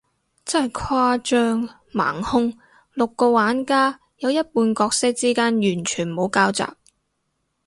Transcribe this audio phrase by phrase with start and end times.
[0.43, 2.57] 真係誇張，盲兇，
[2.95, 6.63] 六個玩家，有一半角色之間完全冇交集，